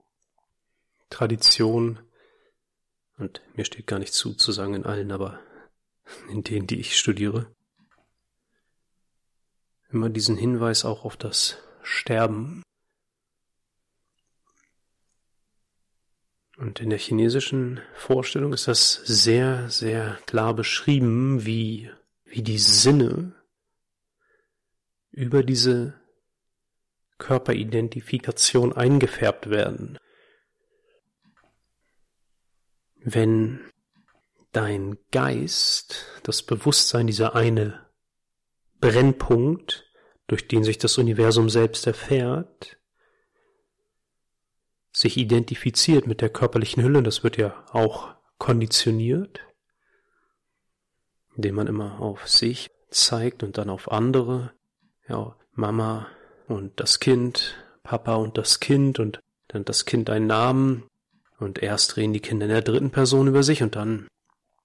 Traditionen, 1.11 2.01
und 3.19 3.43
mir 3.55 3.65
steht 3.65 3.87
gar 3.87 3.99
nicht 3.99 4.13
zu 4.13 4.35
zu 4.35 4.53
sagen 4.53 4.75
in 4.75 4.87
allen, 4.87 5.13
aber 5.13 5.41
in 6.29 6.43
denen, 6.43 6.67
die 6.67 6.81
ich 6.81 6.99
studiere, 6.99 7.55
immer 9.91 10.09
diesen 10.09 10.37
Hinweis 10.37 10.85
auch 10.85 11.05
auf 11.05 11.17
das 11.17 11.59
sterben. 11.85 12.63
Und 16.57 16.81
in 16.81 16.91
der 16.91 16.99
chinesischen 16.99 17.81
Vorstellung 17.95 18.53
ist 18.53 18.69
das 18.69 18.95
sehr, 19.05 19.69
sehr 19.71 20.19
klar 20.27 20.55
beschrieben, 20.55 21.45
wie, 21.45 21.91
wie 22.25 22.43
die 22.43 22.59
Sinne 22.59 23.35
über 25.11 25.43
diese 25.43 25.95
Körperidentifikation 27.19 28.73
eingefärbt 28.73 29.51
werden. 29.51 29.99
Wenn 32.97 33.61
dein 34.53 34.99
Geist, 35.11 36.07
das 36.23 36.43
Bewusstsein, 36.43 37.07
dieser 37.07 37.35
eine 37.35 37.87
Brennpunkt 38.81 39.84
durch 40.27 40.49
den 40.49 40.65
sich 40.65 40.79
das 40.79 40.99
Universum 40.99 41.49
selbst 41.51 41.87
erfährt, 41.87 42.79
sich 44.93 45.17
identifiziert 45.17 46.07
mit 46.07 46.21
der 46.21 46.31
körperlichen 46.31 46.83
Hülle, 46.83 47.03
das 47.03 47.25
wird 47.25 47.37
ja 47.37 47.65
auch 47.73 48.15
konditioniert, 48.39 49.41
indem 51.37 51.57
man 51.57 51.67
immer 51.67 52.01
auf 52.01 52.29
sich 52.29 52.71
zeigt 52.91 53.43
und 53.43 53.59
dann 53.59 53.71
auf 53.71 53.91
andere. 53.91 54.53
Ja, 55.09 55.37
Mama 55.53 56.07
und 56.47 56.79
das 56.81 57.01
Kind, 57.01 57.57
Papa 57.83 58.15
und 58.15 58.39
das 58.39 58.61
Kind 58.61 58.99
und 58.99 59.21
dann 59.49 59.61
hat 59.61 59.69
das 59.69 59.85
Kind 59.85 60.11
einen 60.11 60.27
Namen 60.27 60.85
und 61.39 61.63
erst 61.63 61.97
reden 61.97 62.13
die 62.13 62.21
Kinder 62.21 62.47
in 62.47 62.53
der 62.53 62.63
dritten 62.63 62.91
Person 62.91 63.29
über 63.29 63.43
sich 63.43 63.63
und 63.63 63.77
dann 63.77 64.09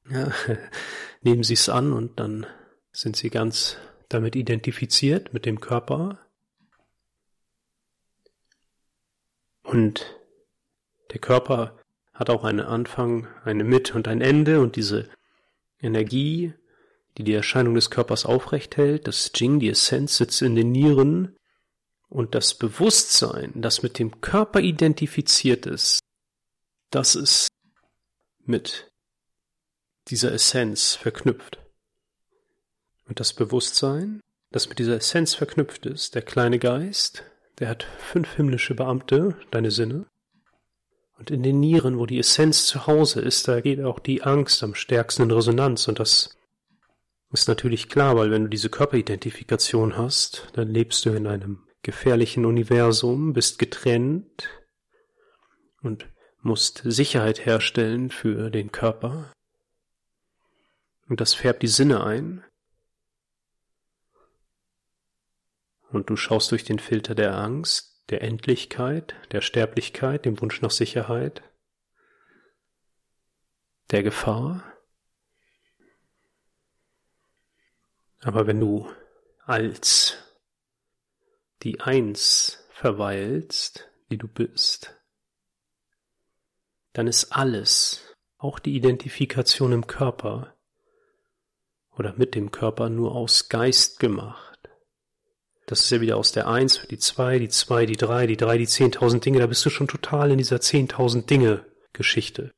ja, 0.10 0.32
nehmen 1.22 1.44
sie 1.44 1.54
es 1.54 1.70
an 1.70 1.92
und 1.92 2.20
dann 2.20 2.46
sind 2.92 3.16
sie 3.16 3.30
ganz 3.30 3.78
damit 4.10 4.36
identifiziert 4.36 5.34
mit 5.34 5.46
dem 5.46 5.60
Körper. 5.62 6.20
Und 9.64 10.18
der 11.12 11.20
Körper 11.20 11.78
hat 12.14 12.30
auch 12.30 12.44
einen 12.44 12.60
Anfang, 12.60 13.28
eine 13.46 13.64
Mitte 13.64 13.94
und 13.94 14.08
ein 14.08 14.22
Ende 14.22 14.60
und 14.60 14.76
diese 14.76 15.08
Energie, 15.80 16.54
die 17.18 17.24
die 17.24 17.34
Erscheinung 17.34 17.76
des 17.76 17.90
Körpers 17.90 18.26
aufrecht 18.26 18.78
hält, 18.78 19.08
das 19.08 19.32
Jing, 19.36 19.60
die 19.60 19.70
Essenz 19.70 20.18
sitzt 20.18 20.42
in 20.42 20.56
den 20.56 20.72
Nieren 20.72 21.38
und 22.10 22.36
das 22.36 22.56
Bewusstsein, 22.56 23.54
das 23.56 23.84
mit 23.84 24.00
dem 24.00 24.20
Körper 24.22 24.60
identifiziert 24.60 25.66
ist, 25.66 26.00
das 26.90 27.16
ist 27.16 27.48
mit 28.46 28.92
dieser 30.08 30.34
Essenz 30.34 30.96
verknüpft. 30.96 31.60
Und 33.10 33.20
das 33.20 33.34
Bewusstsein, 33.34 34.22
das 34.52 34.70
mit 34.70 34.78
dieser 34.78 34.96
Essenz 34.96 35.34
verknüpft 35.34 35.88
ist, 35.88 36.14
der 36.14 36.22
kleine 36.22 36.60
Geist, 36.60 37.24
der 37.58 37.68
hat 37.68 37.88
fünf 37.98 38.36
himmlische 38.36 38.76
Beamte, 38.76 39.36
deine 39.50 39.72
Sinne. 39.72 40.06
Und 41.18 41.32
in 41.32 41.42
den 41.42 41.60
Nieren, 41.60 41.98
wo 41.98 42.06
die 42.06 42.20
Essenz 42.20 42.68
zu 42.68 42.86
Hause 42.86 43.20
ist, 43.20 43.48
da 43.48 43.62
geht 43.62 43.82
auch 43.82 43.98
die 43.98 44.22
Angst 44.22 44.64
am 44.64 44.76
stärksten 44.76 45.24
in 45.24 45.32
Resonanz. 45.32 45.88
Und 45.88 46.00
das 46.00 46.38
ist 47.32 47.48
natürlich 47.48 47.90
klar, 47.90 48.16
weil 48.16 48.30
wenn 48.30 48.44
du 48.44 48.50
diese 48.50 48.70
Körperidentifikation 48.70 49.98
hast, 49.98 50.48
dann 50.54 50.70
lebst 50.70 51.04
du 51.06 51.10
in 51.10 51.26
einem 51.26 51.64
gefährlichen 51.82 52.46
Universum, 52.46 53.34
bist 53.34 53.58
getrennt 53.58 54.50
und 55.82 56.08
musst 56.42 56.84
Sicherheit 56.86 57.44
herstellen 57.46 58.12
für 58.12 58.52
den 58.52 58.72
Körper. 58.72 59.34
Und 61.10 61.20
das 61.22 61.34
färbt 61.34 61.64
die 61.64 61.68
Sinne 61.68 62.04
ein. 62.04 62.44
Und 65.92 66.10
du 66.10 66.16
schaust 66.16 66.52
durch 66.52 66.64
den 66.64 66.80
Filter 66.80 67.16
der 67.16 67.36
Angst, 67.36 68.04
der 68.10 68.22
Endlichkeit, 68.22 69.16
der 69.32 69.42
Sterblichkeit, 69.42 70.26
dem 70.26 70.40
Wunsch 70.42 70.62
nach 70.62 70.72
Sicherheit, 70.72 71.42
der 73.92 74.04
Gefahr. 74.04 74.64
Aber 78.22 78.48
wenn 78.48 78.60
du 78.60 78.92
als 79.46 80.18
die 81.64 81.82
Eins 81.82 82.68
verweilst, 82.72 83.90
die 84.10 84.18
du 84.18 84.28
bist, 84.28 84.96
dann 86.94 87.08
ist 87.08 87.32
alles, 87.32 88.16
auch 88.38 88.60
die 88.60 88.76
Identifikation 88.76 89.72
im 89.72 89.88
Körper, 89.88 90.56
oder 91.92 92.14
mit 92.14 92.34
dem 92.34 92.52
Körper 92.52 92.90
nur 92.90 93.14
aus 93.14 93.50
Geist 93.50 94.00
gemacht. 94.00 94.49
Das 95.70 95.82
ist 95.82 95.90
ja 95.92 96.02
wieder 96.02 96.18
aus 96.18 96.32
der 96.32 96.48
Eins, 96.48 96.82
die 96.90 96.98
Zwei, 96.98 97.38
die 97.38 97.50
Zwei, 97.50 97.86
die 97.86 97.98
Drei, 97.98 98.26
die 98.26 98.38
Drei, 98.38 98.58
die 98.58 98.68
Zehntausend 98.68 99.24
Dinge. 99.26 99.40
Da 99.40 99.48
bist 99.48 99.66
du 99.66 99.70
schon 99.70 99.88
total 99.88 100.32
in 100.32 100.38
dieser 100.38 100.62
Zehntausend 100.62 101.30
Dinge 101.30 101.66
Geschichte. 101.94 102.52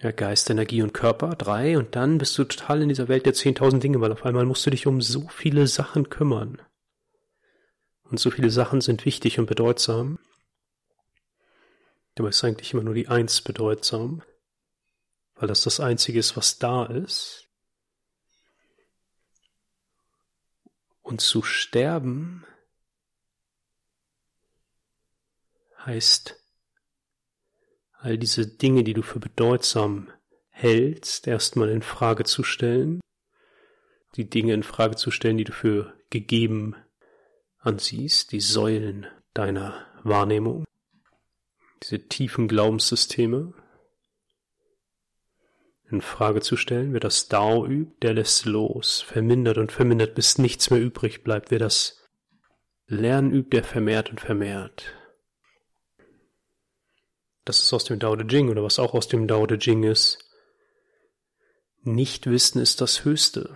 Ja, 0.00 0.12
Geist, 0.12 0.48
Energie 0.48 0.82
und 0.82 0.94
Körper, 0.94 1.30
drei, 1.30 1.76
und 1.76 1.96
dann 1.96 2.18
bist 2.18 2.38
du 2.38 2.44
total 2.44 2.82
in 2.82 2.88
dieser 2.88 3.08
Welt 3.08 3.26
der 3.26 3.34
zehntausend 3.34 3.82
Dinge, 3.82 4.00
weil 4.00 4.12
auf 4.12 4.24
einmal 4.24 4.46
musst 4.46 4.64
du 4.64 4.70
dich 4.70 4.86
um 4.86 5.00
so 5.02 5.26
viele 5.26 5.66
Sachen 5.66 6.08
kümmern. 6.08 6.62
Und 8.04 8.20
so 8.20 8.30
viele 8.30 8.50
Sachen 8.50 8.80
sind 8.80 9.04
wichtig 9.04 9.40
und 9.40 9.46
bedeutsam. 9.46 10.20
Es 12.14 12.36
ist 12.36 12.44
eigentlich 12.44 12.72
immer 12.72 12.84
nur 12.84 12.94
die 12.94 13.08
Eins 13.08 13.40
bedeutsam 13.40 14.22
weil 15.38 15.48
das 15.48 15.62
das 15.62 15.80
Einzige 15.80 16.18
ist, 16.18 16.36
was 16.36 16.58
da 16.58 16.84
ist. 16.84 17.47
Und 21.08 21.22
zu 21.22 21.42
sterben 21.42 22.44
heißt, 25.78 26.38
all 27.92 28.18
diese 28.18 28.46
Dinge, 28.46 28.84
die 28.84 28.92
du 28.92 29.00
für 29.00 29.18
bedeutsam 29.18 30.12
hältst, 30.50 31.26
erstmal 31.26 31.70
in 31.70 31.80
Frage 31.80 32.24
zu 32.24 32.42
stellen, 32.42 33.00
die 34.16 34.28
Dinge 34.28 34.52
in 34.52 34.62
Frage 34.62 34.96
zu 34.96 35.10
stellen, 35.10 35.38
die 35.38 35.44
du 35.44 35.52
für 35.54 35.98
gegeben 36.10 36.76
ansiehst, 37.56 38.32
die 38.32 38.40
Säulen 38.40 39.06
deiner 39.32 39.86
Wahrnehmung, 40.02 40.66
diese 41.82 42.06
tiefen 42.06 42.48
Glaubenssysteme, 42.48 43.54
in 45.90 46.00
Frage 46.00 46.40
zu 46.40 46.56
stellen. 46.56 46.92
Wer 46.92 47.00
das 47.00 47.28
Dao 47.28 47.66
übt, 47.66 47.96
der 48.02 48.14
lässt 48.14 48.44
los, 48.44 49.00
vermindert 49.00 49.58
und 49.58 49.72
vermindert, 49.72 50.14
bis 50.14 50.38
nichts 50.38 50.70
mehr 50.70 50.80
übrig 50.80 51.24
bleibt. 51.24 51.50
Wer 51.50 51.58
das 51.58 52.06
Lernen 52.86 53.32
übt, 53.32 53.50
der 53.50 53.64
vermehrt 53.64 54.10
und 54.10 54.20
vermehrt. 54.20 54.94
Das 57.44 57.62
ist 57.62 57.72
aus 57.72 57.84
dem 57.84 57.98
Dao 57.98 58.16
De 58.16 58.26
Jing 58.26 58.50
oder 58.50 58.62
was 58.62 58.78
auch 58.78 58.94
aus 58.94 59.08
dem 59.08 59.26
Dao 59.26 59.46
De 59.46 59.58
Jing 59.58 59.82
ist. 59.82 60.18
Nichtwissen 61.82 62.60
ist 62.60 62.80
das 62.80 63.04
Höchste. 63.04 63.54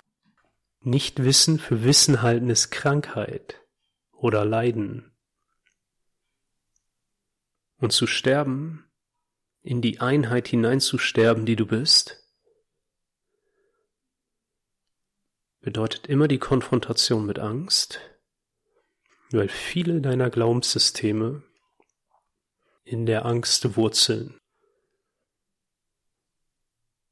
Nichtwissen 0.80 1.58
für 1.58 1.84
Wissen 1.84 2.22
halten 2.22 2.48
ist 2.48 2.70
Krankheit 2.70 3.60
oder 4.12 4.44
Leiden. 4.44 5.12
Und 7.76 7.92
zu 7.92 8.06
sterben, 8.06 8.90
in 9.62 9.80
die 9.80 10.00
Einheit 10.00 10.48
hineinzusterben, 10.48 11.46
die 11.46 11.56
du 11.56 11.66
bist, 11.66 12.21
bedeutet 15.62 16.08
immer 16.08 16.28
die 16.28 16.38
Konfrontation 16.38 17.24
mit 17.24 17.38
Angst, 17.38 18.00
weil 19.30 19.48
viele 19.48 20.00
deiner 20.00 20.28
Glaubenssysteme 20.28 21.42
in 22.84 23.06
der 23.06 23.24
Angst 23.24 23.76
wurzeln, 23.76 24.38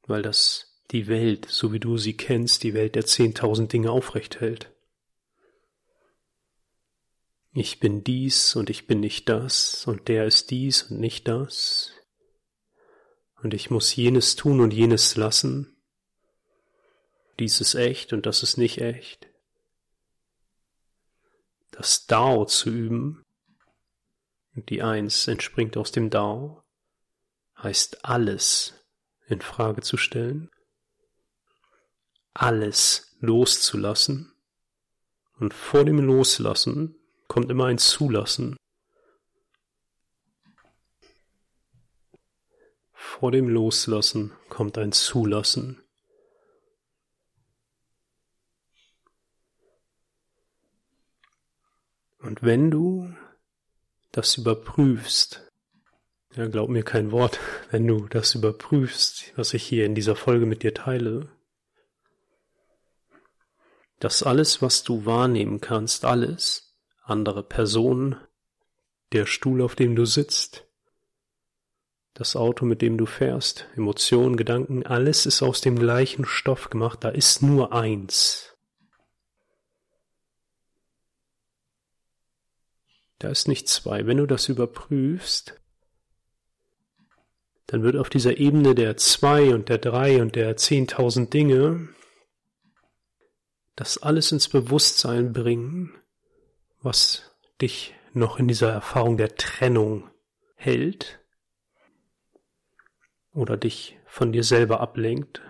weil 0.05 0.21
das 0.21 0.83
die 0.91 1.07
Welt, 1.07 1.47
so 1.49 1.71
wie 1.71 1.79
du 1.79 1.97
sie 1.97 2.17
kennst, 2.17 2.63
die 2.63 2.73
Welt 2.73 2.95
der 2.95 3.05
zehntausend 3.05 3.71
Dinge 3.71 3.89
aufrecht 3.89 4.41
hält. 4.41 4.69
Ich 7.53 7.79
bin 7.79 8.03
dies 8.03 8.55
und 8.55 8.69
ich 8.69 8.85
bin 8.85 8.99
nicht 8.99 9.29
das 9.29 9.87
und 9.87 10.09
der 10.09 10.25
ist 10.25 10.51
dies 10.51 10.83
und 10.83 10.99
nicht 10.99 11.27
das. 11.27 11.93
Und 13.41 13.53
ich 13.53 13.69
muss 13.69 13.95
jenes 13.95 14.35
tun 14.35 14.59
und 14.59 14.73
jenes 14.73 15.15
lassen 15.15 15.70
dies 17.41 17.59
ist 17.59 17.73
echt 17.73 18.13
und 18.13 18.27
das 18.27 18.43
ist 18.43 18.57
nicht 18.57 18.79
echt. 18.81 19.27
Das 21.71 22.05
Dao 22.05 22.45
zu 22.45 22.69
üben, 22.69 23.25
und 24.53 24.69
die 24.69 24.83
Eins 24.83 25.27
entspringt 25.27 25.75
aus 25.75 25.91
dem 25.91 26.11
Dao, 26.11 26.63
heißt 27.57 28.05
alles 28.05 28.75
in 29.25 29.41
Frage 29.41 29.81
zu 29.81 29.97
stellen, 29.97 30.51
alles 32.35 33.17
loszulassen, 33.21 34.33
und 35.39 35.55
vor 35.55 35.83
dem 35.83 35.97
Loslassen 35.97 36.95
kommt 37.27 37.49
immer 37.49 37.65
ein 37.65 37.79
Zulassen. 37.79 38.55
Vor 42.93 43.31
dem 43.31 43.49
Loslassen 43.49 44.31
kommt 44.49 44.77
ein 44.77 44.91
Zulassen. 44.91 45.80
Und 52.21 52.43
wenn 52.43 52.69
du 52.69 53.13
das 54.11 54.37
überprüfst, 54.37 55.51
ja, 56.35 56.47
glaub 56.47 56.69
mir 56.69 56.83
kein 56.83 57.11
Wort, 57.11 57.39
wenn 57.71 57.87
du 57.87 58.07
das 58.07 58.35
überprüfst, 58.35 59.33
was 59.35 59.53
ich 59.53 59.63
hier 59.63 59.85
in 59.85 59.95
dieser 59.95 60.15
Folge 60.15 60.45
mit 60.45 60.63
dir 60.63 60.73
teile, 60.73 61.29
dass 63.99 64.23
alles, 64.23 64.61
was 64.61 64.83
du 64.83 65.05
wahrnehmen 65.05 65.61
kannst, 65.61 66.05
alles, 66.05 66.75
andere 67.03 67.43
Personen, 67.43 68.15
der 69.11 69.25
Stuhl, 69.25 69.61
auf 69.61 69.75
dem 69.75 69.95
du 69.95 70.05
sitzt, 70.05 70.65
das 72.13 72.35
Auto, 72.35 72.65
mit 72.65 72.81
dem 72.81 72.97
du 72.97 73.05
fährst, 73.05 73.67
Emotionen, 73.75 74.37
Gedanken, 74.37 74.85
alles 74.85 75.25
ist 75.25 75.41
aus 75.41 75.61
dem 75.61 75.77
gleichen 75.77 76.25
Stoff 76.25 76.69
gemacht, 76.69 77.03
da 77.03 77.09
ist 77.09 77.41
nur 77.41 77.73
eins. 77.73 78.50
Da 83.21 83.29
ist 83.29 83.47
nicht 83.47 83.69
zwei. 83.69 84.07
Wenn 84.07 84.17
du 84.17 84.25
das 84.25 84.49
überprüfst, 84.49 85.53
dann 87.67 87.83
wird 87.83 87.95
auf 87.95 88.09
dieser 88.09 88.39
Ebene 88.39 88.73
der 88.73 88.97
zwei 88.97 89.53
und 89.53 89.69
der 89.69 89.77
drei 89.77 90.23
und 90.23 90.35
der 90.35 90.57
zehntausend 90.57 91.31
Dinge 91.31 91.89
das 93.75 93.99
alles 93.99 94.31
ins 94.31 94.49
Bewusstsein 94.49 95.33
bringen, 95.33 95.93
was 96.81 97.31
dich 97.61 97.93
noch 98.11 98.39
in 98.39 98.47
dieser 98.47 98.71
Erfahrung 98.71 99.17
der 99.17 99.35
Trennung 99.35 100.09
hält 100.55 101.19
oder 103.33 103.55
dich 103.55 103.99
von 104.07 104.31
dir 104.31 104.43
selber 104.43 104.79
ablenkt 104.79 105.43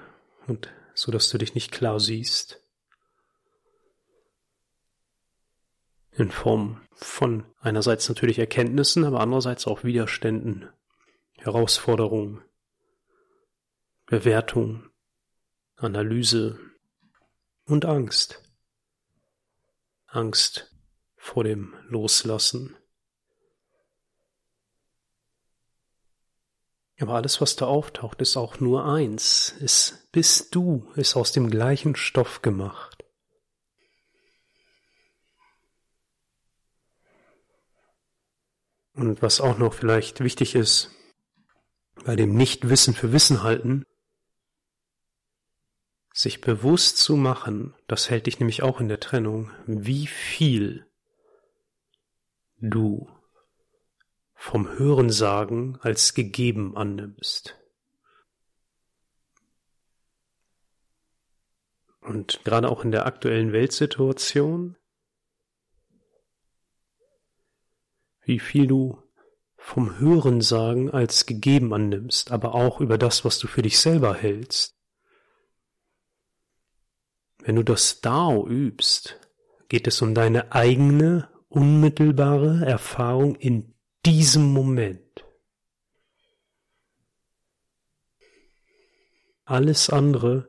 und 0.45 0.73
so 0.93 1.09
dass 1.09 1.29
du 1.29 1.37
dich 1.37 1.55
nicht 1.55 1.71
klar 1.71 2.01
siehst. 2.01 2.61
In 6.11 6.31
Form 6.31 6.81
von 7.01 7.45
einerseits 7.59 8.07
natürlich 8.09 8.39
Erkenntnissen, 8.39 9.03
aber 9.03 9.19
andererseits 9.19 9.67
auch 9.67 9.83
Widerständen, 9.83 10.69
Herausforderungen, 11.37 12.41
Bewertung, 14.05 14.89
Analyse 15.75 16.59
und 17.65 17.85
Angst. 17.85 18.43
Angst 20.07 20.75
vor 21.15 21.43
dem 21.43 21.73
Loslassen. 21.87 22.75
Aber 26.99 27.15
alles, 27.15 27.41
was 27.41 27.55
da 27.55 27.65
auftaucht, 27.65 28.21
ist 28.21 28.37
auch 28.37 28.59
nur 28.59 28.85
eins. 28.85 29.55
Es 29.59 30.07
bist 30.11 30.53
du, 30.53 30.91
ist 30.95 31.15
aus 31.15 31.31
dem 31.31 31.49
gleichen 31.49 31.95
Stoff 31.95 32.43
gemacht. 32.43 33.00
Und 38.93 39.21
was 39.21 39.39
auch 39.41 39.57
noch 39.57 39.73
vielleicht 39.73 40.19
wichtig 40.19 40.55
ist, 40.55 40.91
bei 42.03 42.15
dem 42.15 42.33
Nichtwissen 42.35 42.93
für 42.93 43.13
Wissen 43.13 43.43
halten, 43.43 43.85
sich 46.13 46.41
bewusst 46.41 46.97
zu 46.97 47.15
machen, 47.15 47.73
das 47.87 48.09
hält 48.09 48.25
dich 48.25 48.39
nämlich 48.39 48.63
auch 48.63 48.81
in 48.81 48.89
der 48.89 48.99
Trennung, 48.99 49.51
wie 49.65 50.07
viel 50.07 50.85
du 52.57 53.09
vom 54.33 54.67
Hörensagen 54.77 55.79
als 55.81 56.13
gegeben 56.13 56.75
annimmst. 56.75 57.57
Und 62.01 62.43
gerade 62.43 62.67
auch 62.69 62.83
in 62.83 62.91
der 62.91 63.05
aktuellen 63.05 63.53
Weltsituation, 63.53 64.75
wie 68.23 68.39
viel 68.39 68.67
du 68.67 69.01
vom 69.57 69.99
Hörensagen 69.99 70.89
als 70.89 71.25
gegeben 71.25 71.73
annimmst, 71.73 72.31
aber 72.31 72.55
auch 72.55 72.81
über 72.81 72.97
das, 72.97 73.23
was 73.23 73.39
du 73.39 73.47
für 73.47 73.61
dich 73.61 73.79
selber 73.79 74.15
hältst. 74.15 74.75
Wenn 77.39 77.55
du 77.55 77.63
das 77.63 78.01
Dao 78.01 78.47
übst, 78.47 79.19
geht 79.69 79.87
es 79.87 80.01
um 80.01 80.13
deine 80.13 80.51
eigene 80.51 81.29
unmittelbare 81.47 82.65
Erfahrung 82.65 83.35
in 83.35 83.73
diesem 84.05 84.51
Moment. 84.51 85.25
Alles 89.45 89.89
andere 89.89 90.47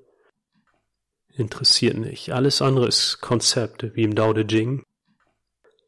interessiert 1.28 1.96
nicht. 1.96 2.30
Alles 2.30 2.62
andere 2.62 2.86
ist 2.86 3.20
Konzepte, 3.20 3.94
wie 3.94 4.04
im 4.04 4.14
Dao 4.14 4.32
De 4.32 4.44
Jing. 4.46 4.84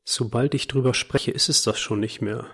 Sobald 0.04 0.54
ich 0.54 0.68
drüber 0.68 0.94
spreche, 0.94 1.30
ist 1.30 1.48
es 1.48 1.62
das 1.62 1.80
schon 1.80 2.00
nicht 2.00 2.20
mehr. 2.20 2.50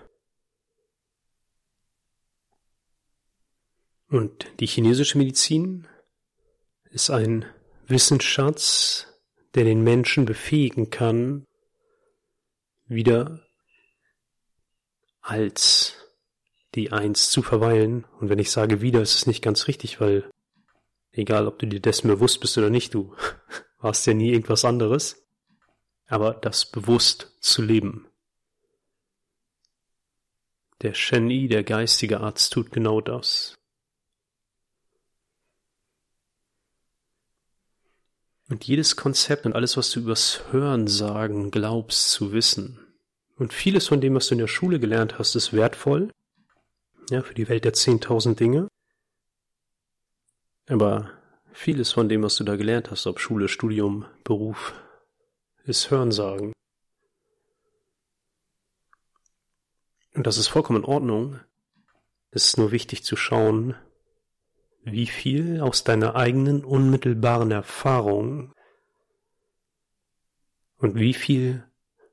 Und 4.08 4.46
die 4.60 4.66
chinesische 4.66 5.18
Medizin 5.18 5.86
ist 6.90 7.10
ein 7.10 7.44
Wissensschatz, 7.86 9.06
der 9.54 9.64
den 9.64 9.82
Menschen 9.82 10.26
befähigen 10.26 10.90
kann, 10.90 11.44
wieder 12.86 13.46
als 15.20 15.94
die 16.74 16.92
Eins 16.92 17.30
zu 17.30 17.42
verweilen. 17.42 18.04
Und 18.20 18.28
wenn 18.28 18.38
ich 18.38 18.50
sage 18.50 18.80
wieder, 18.80 19.00
ist 19.00 19.14
es 19.14 19.26
nicht 19.26 19.42
ganz 19.42 19.68
richtig, 19.68 20.00
weil 20.00 20.28
egal 21.12 21.46
ob 21.46 21.58
du 21.58 21.66
dir 21.66 21.80
dessen 21.80 22.08
bewusst 22.08 22.40
bist 22.40 22.58
oder 22.58 22.70
nicht, 22.70 22.94
du 22.94 23.14
warst 23.78 24.06
ja 24.06 24.14
nie 24.14 24.32
irgendwas 24.32 24.64
anderes. 24.64 25.24
Aber 26.10 26.34
das 26.34 26.66
bewusst 26.66 27.34
zu 27.40 27.62
leben. 27.62 28.06
Der 30.82 30.92
Shen 30.92 31.30
Yi, 31.30 31.46
der 31.46 31.62
geistige 31.62 32.20
Arzt, 32.20 32.52
tut 32.52 32.72
genau 32.72 33.00
das. 33.00 33.56
Und 38.48 38.64
jedes 38.64 38.96
Konzept 38.96 39.46
und 39.46 39.54
alles, 39.54 39.76
was 39.76 39.92
du 39.92 40.00
übers 40.00 40.42
Hören 40.50 40.88
sagen 40.88 41.52
glaubst 41.52 42.10
zu 42.10 42.32
wissen, 42.32 42.80
und 43.36 43.54
vieles 43.54 43.86
von 43.86 44.00
dem, 44.00 44.14
was 44.16 44.26
du 44.26 44.34
in 44.34 44.40
der 44.40 44.48
Schule 44.48 44.80
gelernt 44.80 45.18
hast, 45.18 45.34
ist 45.36 45.52
wertvoll. 45.54 46.12
Ja, 47.08 47.22
für 47.22 47.34
die 47.34 47.48
Welt 47.48 47.64
der 47.64 47.72
10.000 47.72 48.34
Dinge. 48.34 48.68
Aber 50.68 51.10
vieles 51.52 51.92
von 51.92 52.08
dem, 52.08 52.22
was 52.22 52.36
du 52.36 52.44
da 52.44 52.56
gelernt 52.56 52.90
hast, 52.90 53.06
ob 53.06 53.18
Schule, 53.18 53.48
Studium, 53.48 54.04
Beruf, 54.24 54.74
ist 55.64 55.90
Hörensagen. 55.90 56.52
Und 60.14 60.26
das 60.26 60.38
ist 60.38 60.48
vollkommen 60.48 60.82
in 60.82 60.88
Ordnung. 60.88 61.40
Es 62.30 62.46
ist 62.46 62.58
nur 62.58 62.72
wichtig 62.72 63.04
zu 63.04 63.16
schauen, 63.16 63.74
wie 64.82 65.06
viel 65.06 65.60
aus 65.60 65.84
deiner 65.84 66.16
eigenen 66.16 66.64
unmittelbaren 66.64 67.50
Erfahrung 67.50 68.52
und 70.78 70.94
wie 70.94 71.14
viel 71.14 71.64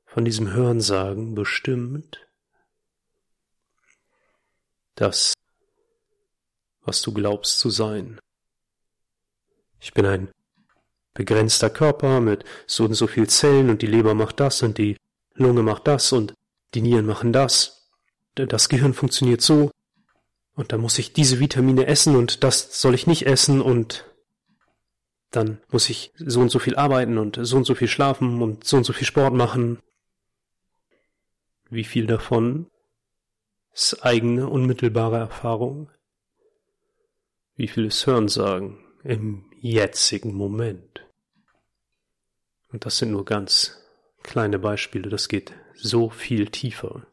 von 0.06 0.24
diesem 0.24 0.52
Hörensagen 0.52 1.34
bestimmt, 1.34 2.26
das, 4.94 5.34
was 6.82 7.02
du 7.02 7.12
glaubst 7.12 7.58
zu 7.58 7.70
sein. 7.70 8.18
Ich 9.80 9.92
bin 9.94 10.06
ein 10.06 10.30
begrenzter 11.18 11.68
Körper 11.68 12.20
mit 12.20 12.44
so 12.66 12.86
und 12.86 12.94
so 12.94 13.06
viel 13.06 13.28
Zellen 13.28 13.68
und 13.68 13.82
die 13.82 13.86
Leber 13.86 14.14
macht 14.14 14.40
das 14.40 14.62
und 14.62 14.78
die 14.78 14.96
Lunge 15.34 15.62
macht 15.62 15.86
das 15.86 16.12
und 16.12 16.32
die 16.72 16.80
Nieren 16.80 17.04
machen 17.04 17.34
das. 17.34 17.90
Das 18.34 18.70
Gehirn 18.70 18.94
funktioniert 18.94 19.42
so 19.42 19.70
und 20.54 20.72
da 20.72 20.78
muss 20.78 20.98
ich 20.98 21.12
diese 21.12 21.40
Vitamine 21.40 21.86
essen 21.86 22.16
und 22.16 22.42
das 22.42 22.80
soll 22.80 22.94
ich 22.94 23.06
nicht 23.06 23.26
essen 23.26 23.60
und 23.60 24.06
dann 25.30 25.60
muss 25.70 25.90
ich 25.90 26.12
so 26.16 26.40
und 26.40 26.50
so 26.50 26.58
viel 26.58 26.76
arbeiten 26.76 27.18
und 27.18 27.38
so 27.42 27.56
und 27.58 27.64
so 27.64 27.74
viel 27.74 27.88
schlafen 27.88 28.40
und 28.40 28.64
so 28.64 28.78
und 28.78 28.84
so 28.84 28.94
viel 28.94 29.06
Sport 29.06 29.34
machen 29.34 29.78
wie 31.70 31.84
viel 31.84 32.06
davon 32.06 32.70
ist 33.72 34.04
eigene 34.04 34.48
unmittelbare 34.48 35.18
Erfahrung? 35.18 35.90
Wie 37.56 37.68
viel 37.68 37.86
ist 37.86 38.06
Hörensagen 38.06 38.78
im 39.04 39.44
jetzigen 39.60 40.34
Moment? 40.34 41.07
Und 42.70 42.84
das 42.84 42.98
sind 42.98 43.12
nur 43.12 43.24
ganz 43.24 43.78
kleine 44.22 44.58
Beispiele, 44.58 45.08
das 45.08 45.28
geht 45.28 45.54
so 45.74 46.10
viel 46.10 46.50
tiefer. 46.50 47.06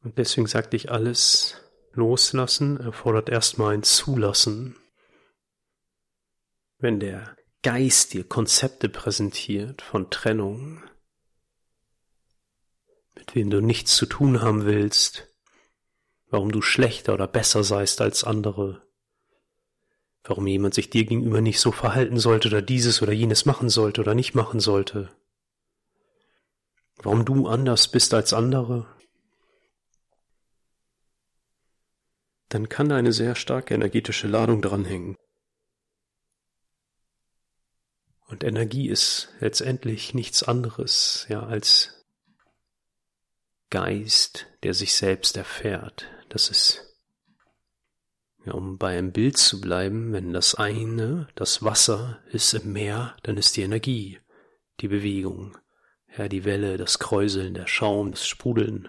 Und 0.00 0.18
deswegen 0.18 0.46
sagte 0.46 0.76
ich, 0.76 0.90
alles 0.90 1.60
loslassen 1.92 2.78
erfordert 2.78 3.28
erstmal 3.28 3.74
ein 3.74 3.82
Zulassen. 3.82 4.76
Wenn 6.78 7.00
der 7.00 7.36
Geist 7.62 8.12
dir 8.12 8.22
Konzepte 8.22 8.88
präsentiert 8.88 9.82
von 9.82 10.08
Trennung, 10.10 10.84
mit 13.16 13.34
wem 13.34 13.50
du 13.50 13.60
nichts 13.60 13.96
zu 13.96 14.06
tun 14.06 14.42
haben 14.42 14.64
willst, 14.66 15.34
warum 16.28 16.52
du 16.52 16.62
schlechter 16.62 17.14
oder 17.14 17.26
besser 17.26 17.64
seist 17.64 18.00
als 18.00 18.22
andere, 18.22 18.85
warum 20.28 20.46
jemand 20.46 20.74
sich 20.74 20.90
dir 20.90 21.04
gegenüber 21.04 21.40
nicht 21.40 21.60
so 21.60 21.72
verhalten 21.72 22.18
sollte 22.18 22.48
oder 22.48 22.62
dieses 22.62 23.02
oder 23.02 23.12
jenes 23.12 23.46
machen 23.46 23.68
sollte 23.68 24.00
oder 24.00 24.14
nicht 24.14 24.34
machen 24.34 24.60
sollte, 24.60 25.10
warum 27.02 27.24
du 27.24 27.46
anders 27.46 27.88
bist 27.88 28.12
als 28.14 28.32
andere, 28.32 28.86
dann 32.48 32.68
kann 32.68 32.88
da 32.88 32.96
eine 32.96 33.12
sehr 33.12 33.34
starke 33.34 33.74
energetische 33.74 34.28
Ladung 34.28 34.62
dranhängen. 34.62 35.16
Und 38.28 38.42
Energie 38.42 38.88
ist 38.88 39.28
letztendlich 39.40 40.14
nichts 40.14 40.42
anderes, 40.42 41.26
ja, 41.28 41.44
als 41.44 42.04
Geist, 43.70 44.46
der 44.62 44.74
sich 44.74 44.94
selbst 44.94 45.36
erfährt. 45.36 46.06
Das 46.28 46.50
ist, 46.50 46.85
ja, 48.46 48.52
um 48.52 48.78
bei 48.78 48.96
einem 48.96 49.12
Bild 49.12 49.36
zu 49.36 49.60
bleiben, 49.60 50.12
wenn 50.12 50.32
das 50.32 50.54
eine, 50.54 51.28
das 51.34 51.62
Wasser 51.62 52.22
ist 52.30 52.54
im 52.54 52.72
Meer, 52.72 53.16
dann 53.24 53.36
ist 53.36 53.56
die 53.56 53.62
Energie, 53.62 54.20
die 54.80 54.88
Bewegung, 54.88 55.58
ja, 56.16 56.28
die 56.28 56.44
Welle, 56.44 56.76
das 56.76 56.98
Kräuseln, 56.98 57.54
der 57.54 57.66
Schaum, 57.66 58.12
das 58.12 58.26
Sprudeln. 58.26 58.88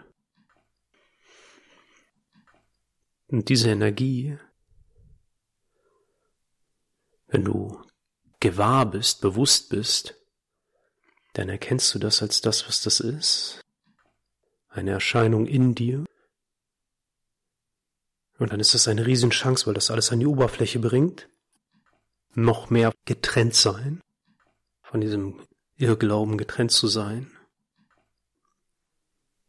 Und 3.28 3.50
diese 3.50 3.72
Energie, 3.72 4.38
wenn 7.28 7.44
du 7.44 7.84
gewahr 8.40 8.86
bist, 8.90 9.22
bewusst 9.22 9.70
bist, 9.70 10.16
dann 11.34 11.50
erkennst 11.50 11.94
du 11.94 12.00
das 12.00 12.22
als 12.22 12.42
das, 12.42 12.68
was 12.68 12.82
das 12.82 13.00
ist. 13.00 13.60
Eine 14.70 14.92
Erscheinung 14.92 15.46
in 15.46 15.76
dir. 15.76 16.06
Und 18.40 18.52
dann 18.52 18.60
ist 18.60 18.74
das 18.74 18.88
eine 18.88 19.06
Riesenchance, 19.06 19.66
weil 19.66 19.74
das 19.74 19.90
alles 19.92 20.12
an 20.12 20.20
die 20.20 20.28
Oberfläche 20.28 20.80
bringt. 20.80 21.30
Noch 22.34 22.70
mehr 22.70 22.94
getrennt 23.06 23.56
sein. 23.56 24.02
Von 24.84 25.02
diesem 25.02 25.42
Irrglauben 25.76 26.38
getrennt 26.38 26.72
zu 26.72 26.88
sein. 26.88 27.32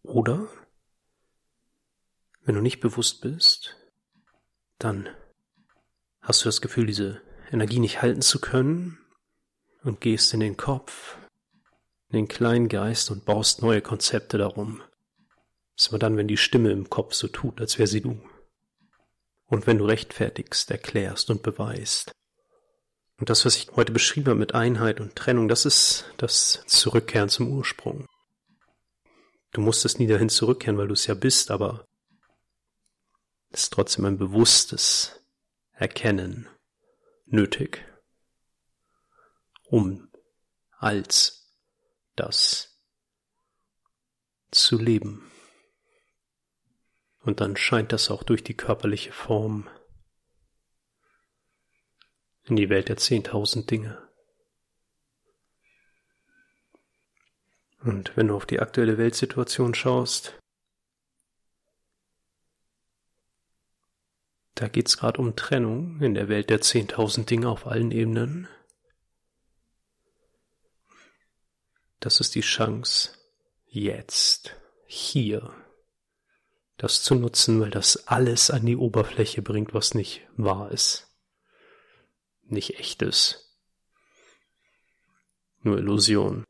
Oder, 0.03 0.49
wenn 2.43 2.55
du 2.55 2.63
nicht 2.63 2.81
bewusst 2.81 3.21
bist, 3.21 3.77
dann 4.79 5.09
hast 6.23 6.43
du 6.43 6.49
das 6.49 6.61
Gefühl, 6.61 6.87
diese 6.87 7.21
Energie 7.51 7.79
nicht 7.79 8.01
halten 8.01 8.23
zu 8.23 8.41
können 8.41 8.99
und 9.83 10.01
gehst 10.01 10.33
in 10.33 10.41
den 10.41 10.57
Kopf, 10.57 11.19
in 12.09 12.17
den 12.17 12.29
kleinen 12.29 12.69
Geist 12.69 13.11
und 13.11 13.25
baust 13.25 13.63
neue 13.63 13.83
Konzepte 13.83 14.39
darum. 14.39 14.83
Das 15.77 15.87
ist 15.87 15.89
immer 15.89 15.99
dann, 15.99 16.17
wenn 16.17 16.29
die 16.29 16.37
Stimme 16.37 16.71
im 16.73 16.89
Kopf 16.89 17.13
so 17.15 17.29
tut, 17.29 17.61
als 17.61 17.79
wäre 17.79 17.87
sie 17.87 18.01
du. 18.01 18.21
Und 19.49 19.67
wenn 19.67 19.79
du 19.79 19.87
rechtfertigst, 19.87 20.71
erklärst 20.71 21.31
und 21.31 21.43
beweist. 21.43 22.13
Und 23.19 23.31
das, 23.31 23.45
was 23.45 23.57
ich 23.57 23.71
heute 23.75 23.93
beschrieben 23.93 24.29
habe 24.29 24.39
mit 24.39 24.55
Einheit 24.55 25.01
und 25.01 25.17
Trennung, 25.17 25.49
das 25.49 25.65
ist 25.65 26.05
das 26.19 26.63
Zurückkehren 26.67 27.29
zum 27.29 27.51
Ursprung. 27.51 28.07
Du 29.53 29.61
musstest 29.61 29.99
nie 29.99 30.07
dahin 30.07 30.29
zurückkehren, 30.29 30.79
weil 30.79 30.89
du 30.89 30.93
es 30.93 31.07
ja 31.07 31.15
bist, 31.15 31.51
aber 31.51 31.85
es 33.51 33.65
ist 33.65 33.73
trotzdem 33.73 34.05
ein 34.05 34.19
bewusstes 34.19 35.21
Erkennen 35.73 36.49
nötig, 37.25 37.85
um 39.65 40.11
als 40.77 41.51
das 42.15 42.79
zu 44.51 44.79
leben. 44.79 45.31
Und 47.29 47.43
dann 47.43 47.59
scheint 47.59 47.93
das 47.93 48.11
auch 48.11 48.23
durch 48.23 48.43
die 48.43 48.57
körperliche 48.57 49.13
Form 49.13 49.69
in 52.45 52.57
die 52.57 52.71
Welt 52.71 52.89
der 52.89 52.97
zehntausend 52.97 53.71
Dinge. 53.71 53.99
Und 57.81 58.17
wenn 58.17 58.29
du 58.29 58.35
auf 58.35 58.47
die 58.47 58.61
aktuelle 58.61 58.97
Weltsituation 58.97 59.75
schaust, 59.75 60.41
da 64.55 64.69
geht's 64.69 64.97
gerade 64.97 65.21
um 65.21 65.37
Trennung 65.37 66.01
in 66.01 66.15
der 66.15 66.31
Welt 66.31 66.49
der 66.49 66.63
zehntausend 66.63 67.29
Dinge 67.29 67.51
auf 67.51 67.67
allen 67.67 67.91
Ebenen. 67.91 68.49
Das 72.01 72.21
ist 72.21 72.35
die 72.35 72.41
Chance, 72.41 73.13
jetzt, 73.67 74.57
hier, 74.87 75.55
das 76.79 77.03
zu 77.03 77.15
nutzen, 77.15 77.61
weil 77.61 77.71
das 77.71 78.09
alles 78.09 78.51
an 78.51 78.65
die 78.65 78.77
Oberfläche 78.77 79.43
bringt, 79.43 79.75
was 79.75 79.95
nicht 79.95 80.27
wahr 80.37 80.73
ist, 80.73 81.09
nicht 82.45 82.79
echt 82.79 83.03
ist, 83.03 83.55
nur 85.63 85.77
Illusion. 85.77 86.45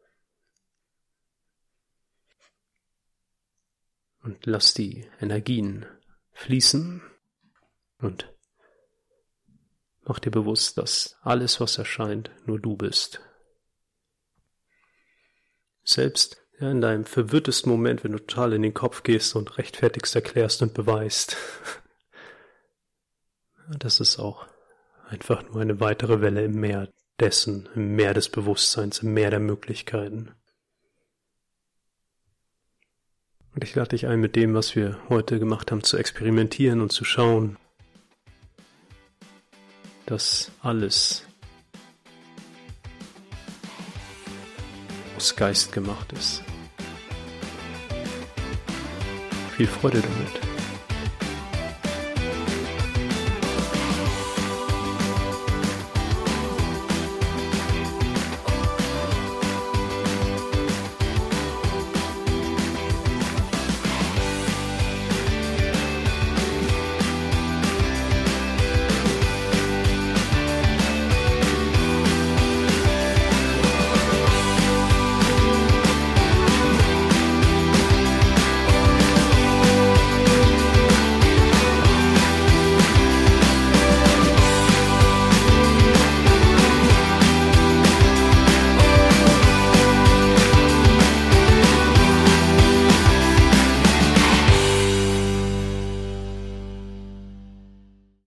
und 4.29 4.45
lass 4.45 4.75
die 4.75 5.09
Energien 5.21 5.87
fließen 6.33 7.01
und 7.99 8.31
mach 10.03 10.19
dir 10.19 10.31
bewusst, 10.31 10.77
dass 10.77 11.17
alles, 11.23 11.61
was 11.61 11.79
erscheint, 11.79 12.31
nur 12.45 12.61
du 12.61 12.77
bist. 12.77 13.23
Selbst 15.83 16.47
ja, 16.61 16.71
in 16.71 16.81
deinem 16.81 17.05
verwirrtesten 17.05 17.71
Moment, 17.71 18.05
wenn 18.05 18.13
du 18.13 18.19
total 18.19 18.53
in 18.53 18.63
den 18.63 18.75
Kopf 18.75 19.03
gehst 19.03 19.37
und 19.37 19.59
rechtfertigst, 19.59 20.15
erklärst 20.15 20.63
und 20.63 20.75
beweist, 20.75 21.37
das 23.79 24.01
ist 24.01 24.19
auch 24.19 24.47
einfach 25.09 25.43
nur 25.49 25.61
eine 25.61 25.81
weitere 25.81 26.21
Welle 26.21 26.45
im 26.45 26.61
Meer 26.61 26.89
dessen, 27.21 27.69
im 27.75 27.97
Meer 27.97 28.15
des 28.15 28.29
Bewusstseins, 28.29 29.01
im 29.01 29.15
Meer 29.15 29.31
der 29.31 29.41
Möglichkeiten. 29.41 30.33
Und 33.55 33.65
ich 33.65 33.75
lade 33.75 33.91
dich 33.91 34.07
ein, 34.07 34.21
mit 34.21 34.37
dem, 34.37 34.55
was 34.55 34.77
wir 34.77 34.99
heute 35.09 35.39
gemacht 35.39 35.73
haben, 35.73 35.83
zu 35.83 35.97
experimentieren 35.97 36.81
und 36.81 36.93
zu 36.93 37.05
schauen, 37.05 37.57
dass 40.07 40.53
alles 40.63 41.28
aus 45.19 45.35
Geist 45.35 45.73
gemacht 45.73 46.13
ist. 46.13 46.45
Viel 49.57 49.67
Freude 49.67 50.01
damit. 50.01 50.58